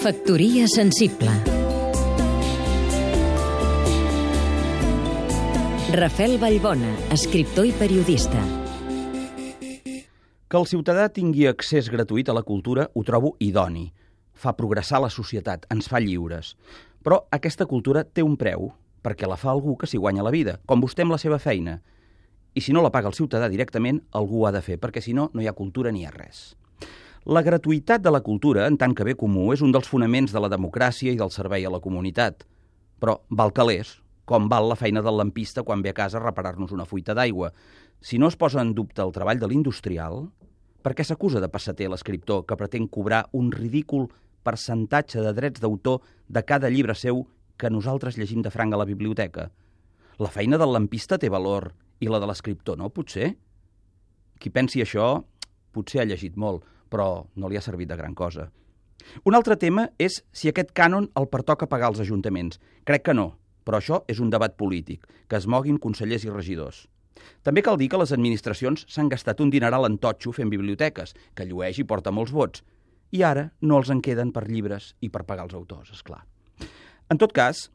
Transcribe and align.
Factoria 0.00 0.64
sensible 0.66 1.28
Rafel 5.92 6.38
Vallbona, 6.40 6.94
escriptor 7.12 7.66
i 7.68 7.74
periodista. 7.76 8.40
Que 10.48 10.56
el 10.56 10.64
ciutadà 10.70 11.10
tingui 11.12 11.44
accés 11.50 11.90
gratuït 11.92 12.30
a 12.32 12.36
la 12.38 12.40
cultura 12.48 12.86
ho 12.94 13.02
trobo 13.04 13.34
idoni. 13.44 13.90
Fa 14.32 14.54
progressar 14.56 15.02
la 15.04 15.12
societat, 15.12 15.66
ens 15.68 15.90
fa 15.92 16.00
lliures. 16.00 16.54
Però 17.04 17.26
aquesta 17.28 17.68
cultura 17.68 18.06
té 18.08 18.24
un 18.24 18.38
preu, 18.40 18.70
perquè 19.04 19.28
la 19.28 19.36
fa 19.36 19.52
algú 19.52 19.76
que 19.76 19.90
s'hi 19.90 20.00
guanya 20.00 20.24
la 20.24 20.32
vida, 20.32 20.56
com 20.64 20.80
vostè 20.80 21.04
amb 21.04 21.12
la 21.12 21.20
seva 21.20 21.36
feina. 21.36 21.76
I 22.56 22.64
si 22.64 22.72
no 22.72 22.80
la 22.80 22.94
paga 22.94 23.12
el 23.12 23.20
ciutadà 23.20 23.52
directament, 23.52 24.00
algú 24.16 24.46
ha 24.48 24.56
de 24.56 24.64
fer, 24.64 24.80
perquè 24.80 25.04
si 25.04 25.12
no, 25.12 25.28
no 25.34 25.44
hi 25.44 25.52
ha 25.52 25.58
cultura 25.60 25.92
ni 25.92 26.06
hi 26.06 26.08
ha 26.08 26.16
res. 26.16 26.54
La 27.28 27.42
gratuïtat 27.44 28.00
de 28.00 28.08
la 28.08 28.22
cultura, 28.24 28.64
en 28.64 28.78
tant 28.80 28.94
que 28.96 29.04
bé 29.04 29.12
comú, 29.12 29.50
és 29.52 29.60
un 29.60 29.74
dels 29.74 29.88
fonaments 29.88 30.32
de 30.32 30.40
la 30.40 30.48
democràcia 30.48 31.12
i 31.12 31.18
del 31.20 31.28
servei 31.30 31.66
a 31.68 31.72
la 31.72 31.80
comunitat. 31.84 32.46
Però 32.96 33.18
val 33.28 33.52
calés, 33.52 33.98
com 34.24 34.48
val 34.48 34.70
la 34.70 34.76
feina 34.78 35.02
del 35.04 35.18
lampista 35.20 35.60
quan 35.62 35.82
ve 35.84 35.92
a 35.92 35.98
casa 35.98 36.16
a 36.16 36.22
reparar-nos 36.22 36.72
una 36.72 36.86
fuita 36.88 37.12
d'aigua. 37.12 37.52
Si 38.00 38.16
no 38.16 38.30
es 38.32 38.38
posa 38.40 38.62
en 38.64 38.72
dubte 38.72 39.04
el 39.04 39.12
treball 39.12 39.38
de 39.38 39.50
l'industrial, 39.50 40.30
per 40.80 40.94
què 40.96 41.04
s'acusa 41.04 41.44
de 41.44 41.52
passater 41.52 41.90
l'escriptor 41.92 42.46
que 42.48 42.56
pretén 42.56 42.88
cobrar 42.88 43.26
un 43.36 43.52
ridícul 43.52 44.08
percentatge 44.42 45.20
de 45.20 45.34
drets 45.36 45.60
d'autor 45.60 46.00
de 46.26 46.42
cada 46.48 46.72
llibre 46.72 46.96
seu 46.96 47.26
que 47.60 47.68
nosaltres 47.68 48.16
llegim 48.16 48.40
de 48.40 48.48
franc 48.48 48.72
a 48.72 48.80
la 48.80 48.88
biblioteca? 48.88 49.50
La 50.16 50.32
feina 50.32 50.56
del 50.56 50.72
lampista 50.72 51.20
té 51.20 51.28
valor 51.28 51.74
i 52.00 52.08
la 52.08 52.16
de 52.16 52.32
l'escriptor 52.32 52.80
no, 52.80 52.88
potser? 52.88 53.34
Qui 54.40 54.48
pensi 54.48 54.80
això 54.80 55.18
potser 55.76 56.00
ha 56.00 56.08
llegit 56.08 56.40
molt, 56.40 56.64
però 56.90 57.26
no 57.36 57.48
li 57.48 57.56
ha 57.56 57.64
servit 57.64 57.88
de 57.88 57.96
gran 57.96 58.14
cosa. 58.14 58.50
Un 59.24 59.34
altre 59.34 59.56
tema 59.56 59.88
és 59.98 60.20
si 60.36 60.50
aquest 60.50 60.74
cànon 60.76 61.08
el 61.16 61.28
pertoca 61.32 61.68
pagar 61.70 61.88
als 61.90 62.02
ajuntaments. 62.04 62.60
Crec 62.84 63.06
que 63.08 63.16
no, 63.16 63.30
però 63.64 63.80
això 63.80 64.02
és 64.10 64.20
un 64.20 64.30
debat 64.30 64.56
polític, 64.58 65.06
que 65.28 65.38
es 65.38 65.46
moguin 65.46 65.78
consellers 65.78 66.26
i 66.26 66.32
regidors. 66.32 66.84
També 67.44 67.62
cal 67.62 67.78
dir 67.80 67.90
que 67.92 68.00
les 68.00 68.12
administracions 68.16 68.86
s'han 68.88 69.10
gastat 69.12 69.40
un 69.40 69.50
dineral 69.52 69.86
en 69.88 69.98
totxo 69.98 70.32
fent 70.36 70.52
biblioteques, 70.52 71.14
que 71.34 71.46
llueix 71.48 71.80
i 71.80 71.86
porta 71.88 72.12
molts 72.12 72.32
vots, 72.32 72.64
i 73.12 73.24
ara 73.26 73.50
no 73.60 73.80
els 73.80 73.90
en 73.90 74.00
queden 74.04 74.32
per 74.32 74.46
llibres 74.48 74.94
i 75.00 75.10
per 75.10 75.26
pagar 75.28 75.48
els 75.48 75.56
autors, 75.58 75.90
és 75.92 76.02
clar. 76.06 76.22
En 77.10 77.18
tot 77.18 77.32
cas, 77.34 77.68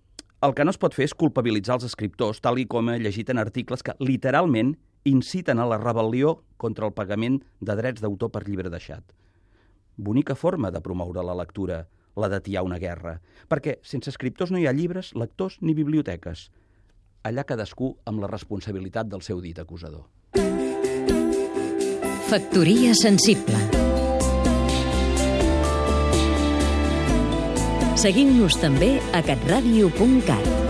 el 0.45 0.53
que 0.55 0.65
no 0.65 0.71
es 0.71 0.79
pot 0.79 0.95
fer 0.95 1.07
és 1.09 1.15
culpabilitzar 1.17 1.77
els 1.77 1.87
escriptors, 1.87 2.41
tal 2.41 2.59
i 2.61 2.67
com 2.69 2.89
he 2.89 2.99
llegit 3.01 3.29
en 3.33 3.41
articles 3.41 3.83
que 3.83 3.95
literalment 3.99 4.75
inciten 5.05 5.61
a 5.61 5.67
la 5.69 5.77
rebel·lió 5.79 6.39
contra 6.57 6.87
el 6.89 6.93
pagament 6.97 7.39
de 7.61 7.75
drets 7.77 8.01
d'autor 8.01 8.31
per 8.33 8.43
llibre 8.47 8.71
deixat. 8.73 9.03
Bonica 9.95 10.35
forma 10.35 10.71
de 10.73 10.81
promoure 10.81 11.23
la 11.23 11.37
lectura, 11.37 11.85
la 12.15 12.29
d'atiar 12.31 12.65
una 12.65 12.79
guerra, 12.81 13.19
perquè 13.47 13.77
sense 13.83 14.09
escriptors 14.11 14.51
no 14.51 14.59
hi 14.59 14.67
ha 14.67 14.75
llibres, 14.75 15.13
lectors 15.15 15.59
ni 15.61 15.75
biblioteques. 15.77 16.49
Allà 17.23 17.45
cadascú 17.45 17.95
amb 18.05 18.21
la 18.23 18.31
responsabilitat 18.31 19.07
del 19.07 19.23
seu 19.25 19.41
dit 19.41 19.59
acusador. 19.59 20.05
Factoria 22.25 22.93
sensible 22.97 23.61
Seguim-nos 27.95 28.57
també 28.59 28.97
a 29.15 29.21
catradio.cat 29.25 30.64